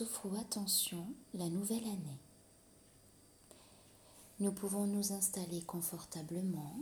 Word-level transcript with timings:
Souffrons 0.00 0.40
attention 0.40 1.06
la 1.34 1.50
nouvelle 1.50 1.84
année. 1.84 2.18
Nous 4.38 4.50
pouvons 4.50 4.86
nous 4.86 5.12
installer 5.12 5.60
confortablement, 5.60 6.74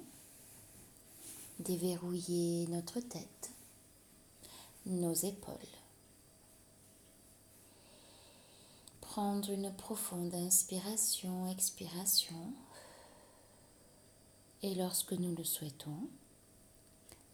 déverrouiller 1.58 2.68
notre 2.68 3.00
tête, 3.00 3.50
nos 4.86 5.14
épaules. 5.14 5.56
Prendre 9.00 9.50
une 9.50 9.74
profonde 9.74 10.36
inspiration, 10.36 11.50
expiration. 11.50 12.52
Et 14.62 14.76
lorsque 14.76 15.14
nous 15.14 15.34
le 15.34 15.42
souhaitons, 15.42 16.08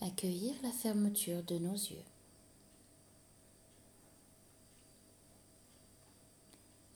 accueillir 0.00 0.54
la 0.62 0.72
fermeture 0.72 1.42
de 1.42 1.58
nos 1.58 1.74
yeux. 1.74 2.13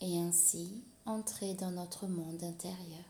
Et 0.01 0.19
ainsi 0.19 0.83
entrer 1.07 1.55
dans 1.55 1.71
notre 1.71 2.07
monde 2.07 2.43
intérieur. 2.45 3.05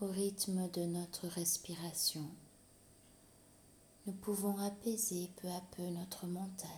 Au 0.00 0.08
rythme 0.08 0.68
de 0.72 0.82
notre 0.82 1.26
respiration, 1.26 2.28
nous 4.06 4.12
pouvons 4.12 4.58
apaiser 4.58 5.30
peu 5.36 5.48
à 5.48 5.62
peu 5.74 5.82
notre 5.84 6.26
mental 6.26 6.68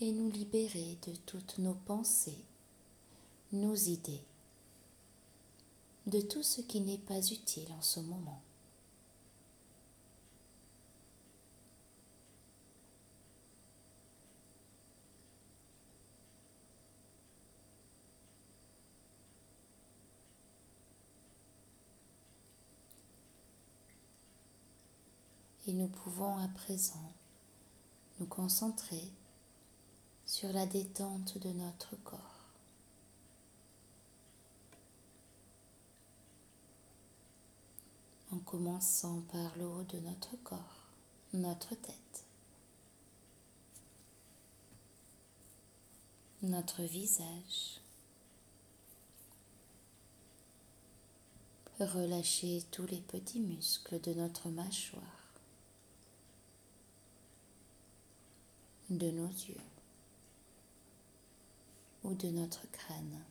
et 0.00 0.12
nous 0.12 0.30
libérer 0.30 0.96
de 1.06 1.12
toutes 1.26 1.58
nos 1.58 1.74
pensées, 1.74 2.44
nos 3.52 3.74
idées, 3.74 4.22
de 6.06 6.20
tout 6.20 6.42
ce 6.42 6.60
qui 6.60 6.80
n'est 6.80 6.98
pas 6.98 7.20
utile 7.20 7.72
en 7.72 7.82
ce 7.82 8.00
moment. 8.00 8.40
Et 25.66 25.72
nous 25.72 25.88
pouvons 25.88 26.38
à 26.38 26.48
présent 26.48 27.12
nous 28.20 28.26
concentrer 28.26 29.02
sur 30.28 30.52
la 30.52 30.66
détente 30.66 31.38
de 31.38 31.48
notre 31.48 31.96
corps. 32.04 32.20
En 38.30 38.38
commençant 38.40 39.22
par 39.32 39.56
le 39.56 39.64
haut 39.64 39.84
de 39.84 39.98
notre 40.00 40.36
corps, 40.44 40.84
notre 41.32 41.74
tête, 41.74 42.24
notre 46.42 46.82
visage. 46.82 47.80
Relâcher 51.80 52.64
tous 52.70 52.86
les 52.86 53.00
petits 53.00 53.40
muscles 53.40 53.98
de 54.02 54.12
notre 54.12 54.50
mâchoire. 54.50 55.02
de 58.90 59.10
nos 59.10 59.28
yeux 59.28 59.77
de 62.14 62.28
notre 62.28 62.70
crâne. 62.70 63.22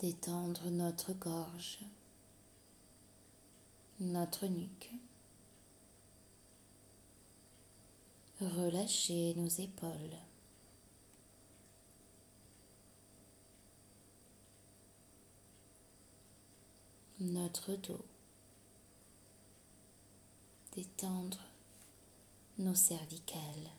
Détendre 0.00 0.70
notre 0.70 1.12
gorge, 1.14 1.78
notre 4.00 4.46
nuque. 4.46 4.90
Relâcher 8.40 9.34
nos 9.36 9.48
épaules. 9.48 10.18
Notre 17.32 17.74
dos, 17.74 18.04
détendre 20.72 21.40
nos 22.58 22.74
cervicales. 22.74 23.70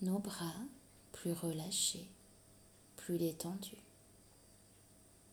Nos 0.00 0.18
bras 0.18 0.52
plus 1.12 1.32
relâchés, 1.32 2.10
plus 2.96 3.18
détendus, 3.18 3.82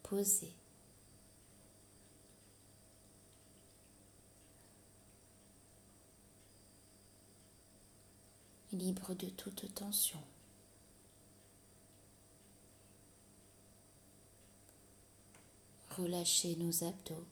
posés. 0.03 0.60
Libre 8.73 9.13
de 9.13 9.27
toute 9.29 9.73
tension. 9.73 10.19
Relâchez 15.97 16.55
nos 16.55 16.83
abdos, 16.83 17.25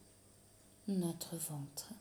notre 0.88 1.38
ventre 1.38 1.94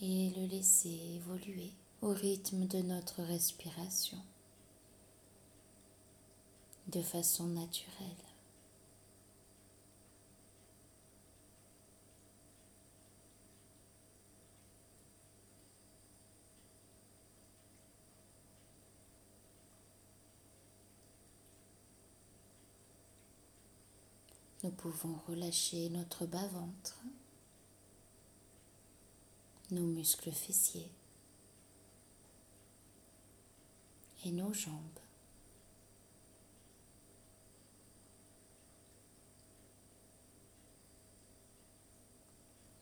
et 0.00 0.30
le 0.36 0.46
laisser 0.46 1.00
évoluer 1.16 1.72
au 2.02 2.10
rythme 2.10 2.66
de 2.66 2.78
notre 2.82 3.22
respiration 3.22 4.18
de 6.88 7.02
façon 7.02 7.46
naturelle. 7.46 8.25
Nous 24.66 24.72
pouvons 24.72 25.16
relâcher 25.28 25.88
notre 25.90 26.26
bas-ventre, 26.26 26.98
nos 29.70 29.86
muscles 29.86 30.32
fessiers 30.32 30.90
et 34.24 34.32
nos 34.32 34.52
jambes. 34.52 34.98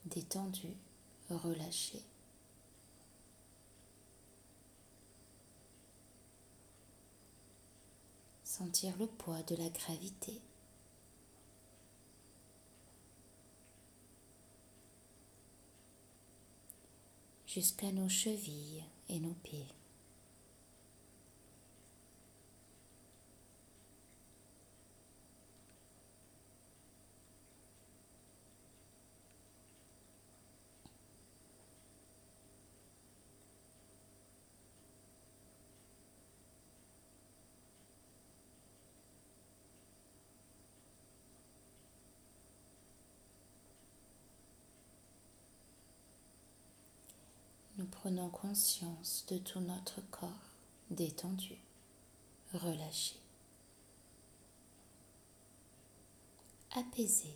Détendus, 0.06 0.78
relâchés. 1.28 2.02
Sentir 8.42 8.96
le 8.96 9.06
poids 9.06 9.42
de 9.42 9.56
la 9.56 9.68
gravité 9.68 10.40
jusqu'à 17.54 17.92
nos 17.92 18.08
chevilles 18.08 18.82
et 19.08 19.20
nos 19.20 19.34
pieds. 19.44 19.68
nous 47.76 47.86
prenons 48.04 48.28
conscience 48.28 49.24
de 49.30 49.38
tout 49.38 49.60
notre 49.60 50.02
corps 50.10 50.28
détendu, 50.90 51.56
relâché, 52.52 53.16
apaisé. 56.76 57.34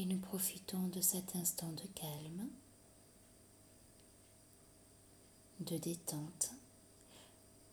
Et 0.00 0.06
nous 0.06 0.16
profitons 0.16 0.86
de 0.86 1.02
cet 1.02 1.36
instant 1.36 1.70
de 1.72 1.86
calme, 1.94 2.48
de 5.60 5.76
détente, 5.76 6.52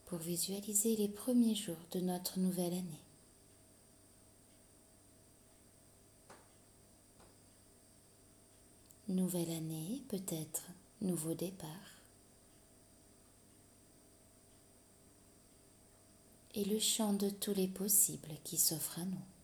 pour 0.08 0.18
visualiser 0.18 0.98
les 0.98 1.08
premiers 1.08 1.56
jours 1.56 1.78
de 1.92 2.02
notre 2.02 2.38
nouvelle 2.38 2.74
année. 2.74 3.06
Nouvelle 9.08 9.52
année, 9.52 10.02
peut-être 10.10 10.64
nouveau 11.00 11.34
départ. 11.34 11.70
Et 16.56 16.66
le 16.66 16.80
champ 16.80 17.14
de 17.14 17.30
tous 17.30 17.54
les 17.54 17.70
possibles 17.70 18.36
qui 18.44 18.58
s'offrent 18.58 19.00
à 19.00 19.06
nous. 19.06 19.37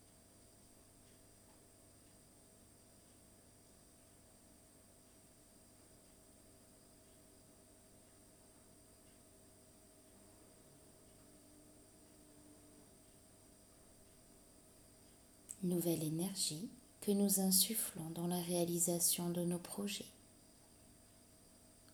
Nouvelle 15.74 16.04
énergie 16.04 16.70
que 17.02 17.10
nous 17.10 17.40
insufflons 17.40 18.08
dans 18.14 18.28
la 18.28 18.40
réalisation 18.40 19.32
de 19.32 19.42
nos 19.42 19.58
projets, 19.58 20.06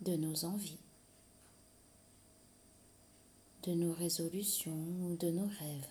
de 0.02 0.18
nos 0.18 0.44
envies, 0.44 0.78
de 3.64 3.72
nos 3.72 3.94
résolutions 3.94 4.84
ou 5.06 5.16
de 5.16 5.30
nos 5.30 5.48
rêves. 5.48 5.88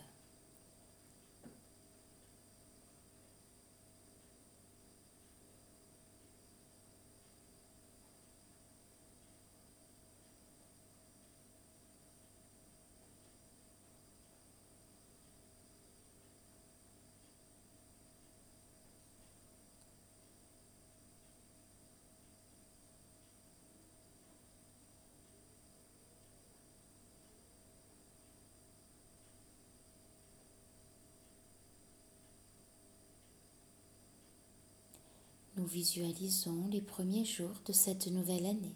nous 35.57 35.57
visualisons 35.69 36.67
les 36.73 36.81
premiers 36.81 37.25
jours 37.25 37.55
de 37.67 37.73
cette 37.73 38.09
nouvelle 38.09 38.47
année 38.47 38.75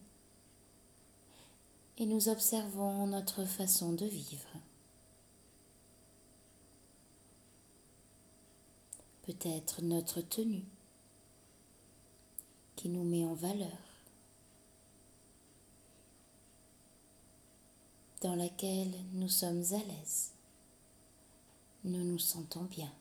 et 1.99 2.07
nous 2.07 2.29
observons 2.29 3.07
notre 3.07 3.45
façon 3.45 3.93
de 3.93 4.07
vivre. 4.07 4.49
Peut-être 9.23 9.83
notre 9.83 10.21
tenue 10.21 10.65
qui 12.77 12.89
nous 12.89 13.05
met 13.05 13.25
en 13.25 13.35
valeur, 13.35 13.79
dans 18.21 18.35
laquelle 18.35 18.93
nous 19.13 19.29
sommes 19.29 19.63
à 19.73 19.79
l'aise, 19.79 20.33
nous 21.85 22.03
nous 22.03 22.19
sentons 22.19 22.65
bien. 22.65 22.93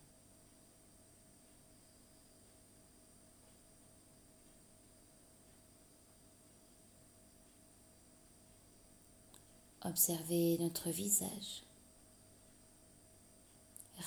Observez 9.84 10.58
notre 10.60 10.90
visage 10.90 11.64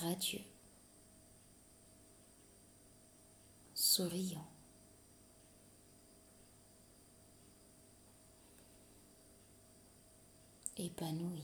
radieux, 0.00 0.44
souriant. 3.74 4.46
épanoui. 10.76 11.42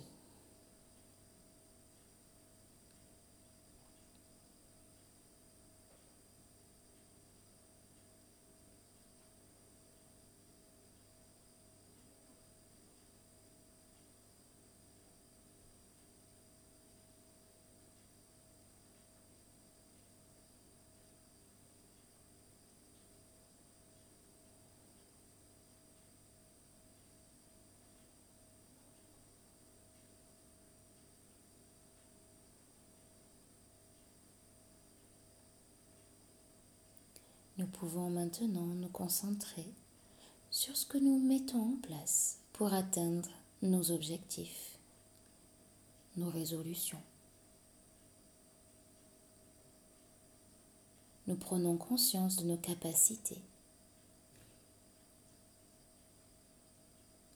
Nous 37.60 37.66
pouvons 37.66 38.08
maintenant 38.08 38.64
nous 38.64 38.88
concentrer 38.88 39.66
sur 40.50 40.74
ce 40.74 40.86
que 40.86 40.96
nous 40.96 41.18
mettons 41.18 41.74
en 41.74 41.76
place 41.82 42.38
pour 42.54 42.72
atteindre 42.72 43.28
nos 43.60 43.90
objectifs, 43.90 44.78
nos 46.16 46.30
résolutions. 46.30 47.02
Nous 51.26 51.36
prenons 51.36 51.76
conscience 51.76 52.36
de 52.36 52.44
nos 52.44 52.56
capacités 52.56 53.42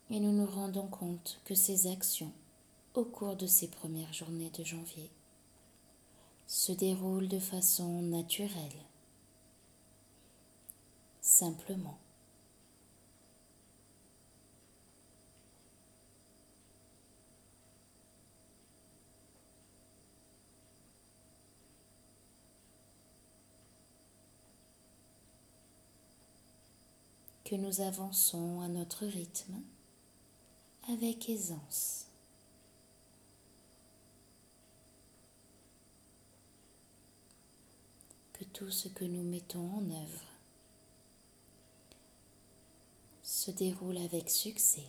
et 0.09 0.21
nous 0.21 0.33
nous 0.33 0.47
rendons 0.47 0.87
compte 0.87 1.39
que 1.45 1.55
ces 1.55 1.87
actions 1.87 2.33
au 2.95 3.05
cours 3.05 3.37
de 3.37 3.47
ces 3.47 3.69
premières 3.69 4.15
journées 4.15 4.51
de 4.57 4.65
janvier 4.65 5.11
se 6.47 6.73
déroulent 6.73 7.29
de 7.29 7.39
façon 7.39 8.01
naturelle 8.01 8.73
simplement. 11.25 11.99
que 27.45 27.57
nous 27.57 27.83
avançons 27.83 28.63
à 28.63 28.69
notre 28.69 29.05
rythme 29.05 29.61
avec 30.89 31.29
aisance. 31.29 32.07
Que 38.33 38.45
tout 38.45 38.71
ce 38.71 38.89
que 38.89 39.05
nous 39.05 39.23
mettons 39.23 39.71
en 39.75 39.91
œuvre 39.91 40.34
se 43.45 43.51
déroule 43.51 43.99
avec 43.99 44.31
succès. 44.31 44.87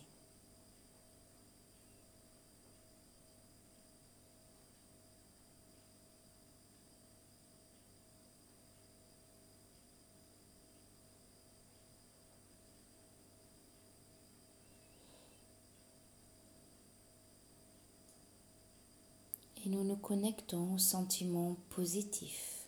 Et 19.62 19.68
nous 19.68 19.84
nous 19.84 19.96
connectons 19.96 20.74
aux 20.74 20.78
sentiments 20.78 21.56
positifs 21.68 22.66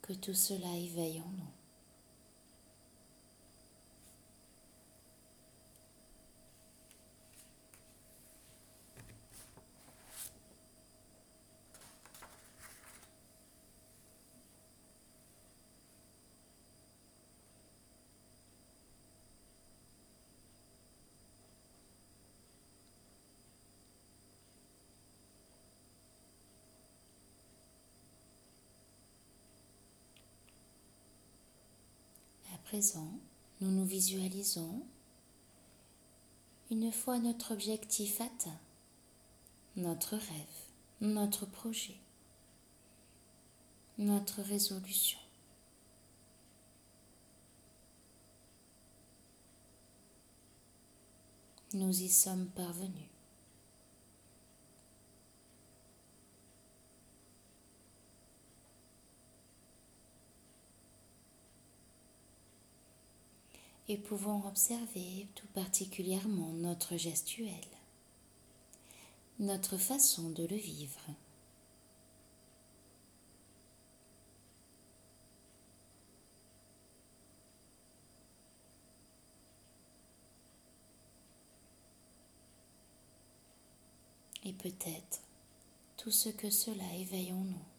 que 0.00 0.14
tout 0.14 0.32
cela 0.32 0.74
éveille 0.74 1.20
en 1.20 1.30
nous. 1.32 1.57
Présent, 32.68 33.10
nous 33.62 33.70
nous 33.70 33.86
visualisons 33.86 34.82
une 36.70 36.92
fois 36.92 37.18
notre 37.18 37.54
objectif 37.54 38.20
atteint, 38.20 38.60
notre 39.76 40.16
rêve, 40.16 40.58
notre 41.00 41.46
projet, 41.46 41.96
notre 43.96 44.42
résolution. 44.42 45.18
Nous 51.72 52.02
y 52.02 52.10
sommes 52.10 52.48
parvenus. 52.48 53.07
Et 63.88 63.96
pouvons 63.96 64.46
observer 64.46 65.28
tout 65.34 65.46
particulièrement 65.48 66.52
notre 66.52 66.96
gestuel, 66.96 67.64
notre 69.38 69.78
façon 69.78 70.28
de 70.30 70.44
le 70.44 70.56
vivre. 70.56 71.00
Et 84.44 84.52
peut-être 84.52 85.20
tout 85.96 86.10
ce 86.10 86.28
que 86.28 86.50
cela 86.50 86.94
éveille 86.94 87.32
en 87.32 87.44
nous. 87.44 87.77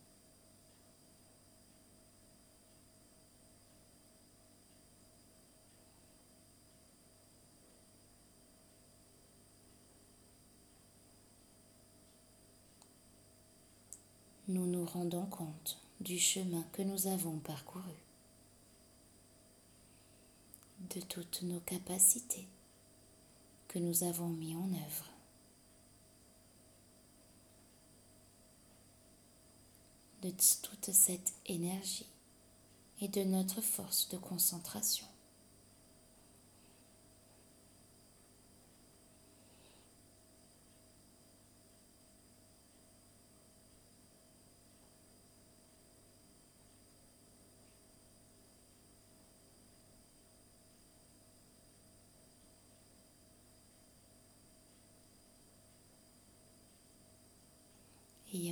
Nous 14.50 14.65
nous 14.65 14.86
rendons 14.86 15.25
compte 15.25 15.79
du 16.01 16.20
chemin 16.20 16.63
que 16.74 16.82
nous 16.82 17.08
avons 17.08 17.38
parcouru, 17.38 17.94
de 20.94 21.01
toutes 21.01 21.44
nos 21.44 21.60
capacités 21.62 22.48
que 23.68 23.79
nous 23.79 24.03
avons 24.03 24.29
mis 24.29 24.56
en 24.56 24.74
œuvre. 24.74 25.06
de 30.22 30.32
toute 30.32 30.91
cette 30.91 31.34
énergie 31.46 32.06
et 33.01 33.08
de 33.08 33.24
notre 33.24 33.62
force 33.62 34.10
de 34.10 34.18
concentration. 34.18 35.06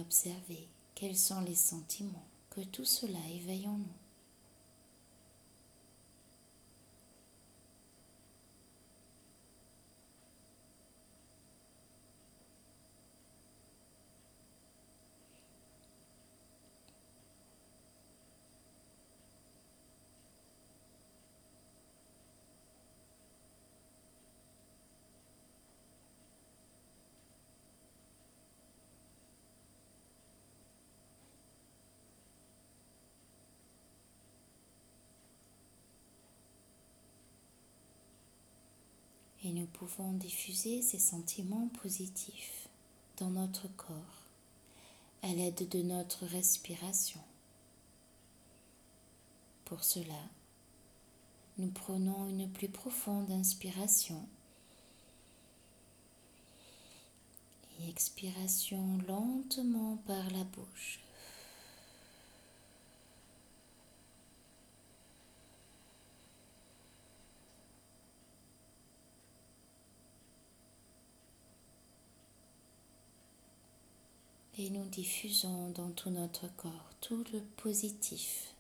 Observer 0.02 0.68
quels 0.96 1.18
sont 1.18 1.42
les 1.42 1.56
sentiments 1.56 2.28
que 2.50 2.62
tout 2.62 2.86
cela 2.86 3.20
éveille 3.36 3.68
en 3.68 3.78
nous. 3.78 4.07
Et 39.48 39.52
nous 39.54 39.66
pouvons 39.66 40.12
diffuser 40.12 40.82
ces 40.82 41.00
sentiments 41.00 41.70
positifs 41.82 42.68
dans 43.16 43.30
notre 43.30 43.70
corps 43.78 44.28
à 45.24 45.28
l'aide 45.28 45.70
de 45.70 45.82
notre 45.82 46.26
respiration. 46.26 47.22
Pour 49.64 49.86
cela, 49.86 50.22
nous 51.58 51.70
prenons 51.70 52.28
une 52.28 52.50
plus 52.50 52.68
profonde 52.68 53.32
inspiration 53.32 54.28
et 57.80 57.90
expiration 57.90 58.98
lentement 59.08 59.98
par 60.08 60.30
la 60.32 60.44
bouche. 60.44 61.00
Et 74.60 74.70
nous 74.72 74.86
diffusons 74.86 75.70
dans 75.70 75.92
tout 75.92 76.10
notre 76.10 76.48
corps 76.56 76.90
tout 77.00 77.24
le 77.32 77.42
positif 77.58 78.56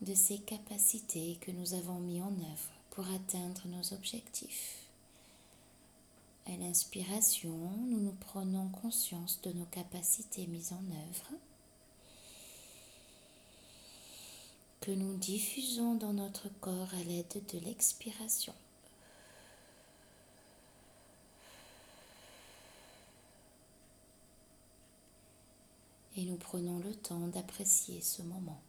de 0.00 0.14
ces 0.14 0.38
capacités 0.38 1.36
que 1.40 1.50
nous 1.50 1.74
avons 1.74 1.98
mis 1.98 2.22
en 2.22 2.30
œuvre 2.30 2.72
pour 2.90 3.04
atteindre 3.10 3.62
nos 3.66 3.92
objectifs. 3.92 4.86
À 6.46 6.56
l'inspiration, 6.56 7.58
nous 7.88 8.00
nous 8.00 8.16
prenons 8.20 8.68
conscience 8.68 9.40
de 9.42 9.52
nos 9.52 9.66
capacités 9.66 10.46
mises 10.46 10.72
en 10.72 10.76
œuvre 10.76 11.32
que 14.80 14.92
nous 14.92 15.16
diffusons 15.16 15.96
dans 15.96 16.12
notre 16.12 16.48
corps 16.60 16.94
à 16.94 17.02
l'aide 17.02 17.42
de 17.52 17.58
l'expiration. 17.58 18.54
et 26.18 26.27
prenons 26.38 26.78
le 26.78 26.94
temps 26.94 27.28
d'apprécier 27.28 28.00
ce 28.00 28.22
moment. 28.22 28.62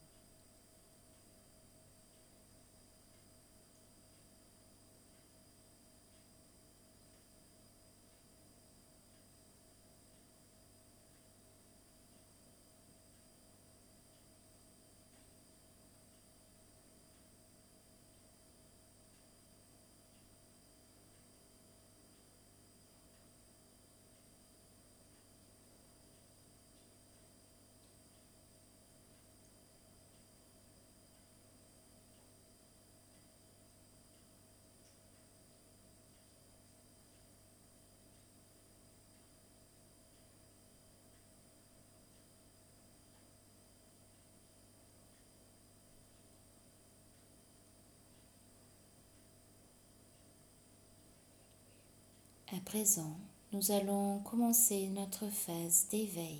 À 52.52 52.60
présent, 52.62 53.16
nous 53.54 53.72
allons 53.72 54.22
commencer 54.22 54.88
notre 54.88 55.28
phase 55.28 55.86
d'éveil 55.92 56.40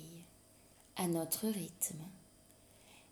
à 0.96 1.06
notre 1.06 1.46
rythme. 1.46 2.02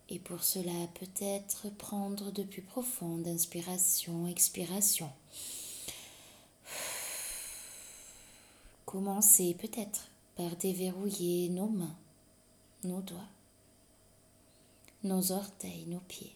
Et 0.09 0.19
pour 0.19 0.43
cela, 0.43 0.73
peut-être 0.95 1.71
prendre 1.77 2.33
de 2.33 2.43
plus 2.43 2.63
profondes 2.63 3.29
inspirations, 3.29 4.27
expirations. 4.27 5.13
Commencer 8.85 9.55
peut-être 9.55 10.09
par 10.35 10.57
déverrouiller 10.57 11.51
nos 11.51 11.69
mains, 11.69 11.97
nos 12.83 13.01
doigts, 13.01 13.29
nos 15.05 15.31
orteils, 15.31 15.85
nos 15.87 16.01
pieds, 16.01 16.35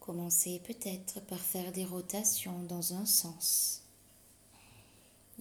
commencer 0.00 0.60
peut-être 0.66 1.20
par 1.26 1.38
faire 1.38 1.70
des 1.70 1.84
rotations 1.84 2.64
dans 2.64 2.94
un 2.94 3.06
sens, 3.06 3.81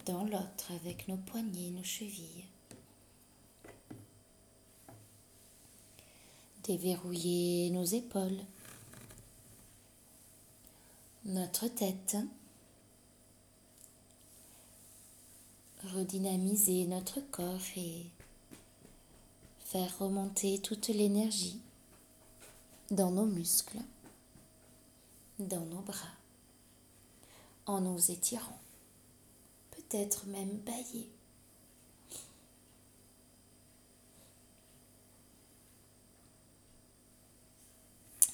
dans 0.06 0.24
l'autre 0.24 0.72
avec 0.76 1.08
nos 1.08 1.18
poignets, 1.18 1.70
nos 1.72 1.84
chevilles. 1.84 2.46
Déverrouiller 6.64 7.70
nos 7.72 7.84
épaules, 7.84 8.40
notre 11.26 11.68
tête, 11.68 12.18
redynamiser 15.84 16.86
notre 16.86 17.20
corps 17.32 17.60
et 17.76 18.06
faire 19.60 19.98
remonter 20.00 20.60
toute 20.60 20.90
l'énergie 20.90 21.60
dans 22.92 23.12
nos 23.12 23.26
muscles, 23.26 23.80
dans 25.40 25.66
nos 25.66 25.82
bras, 25.82 26.14
en 27.66 27.82
nous 27.82 28.12
étirant, 28.12 28.60
peut-être 29.92 30.26
même 30.28 30.58
bailler. 30.66 31.10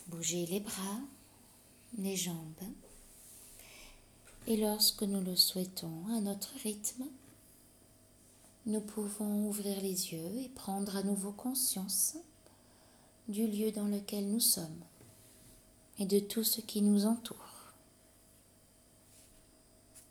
Bouger 0.08 0.46
les 0.46 0.60
bras, 0.60 1.00
les 1.98 2.16
jambes. 2.16 2.36
Et 4.46 4.58
lorsque 4.58 5.04
nous 5.04 5.22
le 5.22 5.36
souhaitons, 5.36 6.06
à 6.16 6.22
notre 6.22 6.54
rythme, 6.64 7.06
nous 8.66 8.82
pouvons 8.82 9.48
ouvrir 9.48 9.82
les 9.82 10.14
yeux 10.14 10.38
et 10.40 10.50
prendre 10.50 10.96
à 10.96 11.04
nouveau 11.04 11.32
conscience 11.32 12.18
du 13.28 13.48
lieu 13.48 13.72
dans 13.72 13.88
lequel 13.88 14.30
nous 14.30 14.40
sommes 14.40 14.84
et 16.00 16.06
de 16.06 16.20
tout 16.20 16.44
ce 16.44 16.62
qui 16.62 16.82
nous 16.82 17.06
entoure. 17.06 17.47